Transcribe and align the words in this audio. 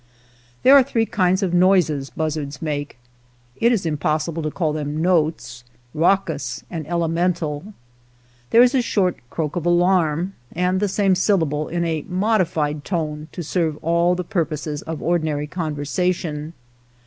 There 0.63 0.75
are 0.75 0.81
three 0.81 1.05
kinds 1.05 1.43
of 1.43 1.53
noises 1.53 2.09
buzzards 2.09 2.59
make,— 2.59 2.97
it 3.61 3.71
is 3.71 3.85
impossible 3.85 4.41
to 4.41 4.49
call 4.49 4.73
them 4.73 4.99
notes,— 4.99 5.63
raucous 5.93 6.63
and 6.71 6.87
elemental. 6.87 7.75
There 8.49 8.63
is 8.63 8.73
a 8.73 8.81
short, 8.81 9.17
croak 9.29 9.55
of 9.55 9.63
a 9.67 9.69
larm, 9.69 10.31
and 10.53 10.79
the 10.79 10.87
same 10.87 11.13
syllable 11.13 11.67
in 11.67 11.85
a 11.85 12.01
modified 12.09 12.83
tone 12.83 13.27
to 13.33 13.43
serve 13.43 13.77
all 13.83 14.15
the 14.15 14.23
purposes 14.23 14.81
of 14.81 15.03
ordinary 15.03 15.45
conversation. 15.45 16.53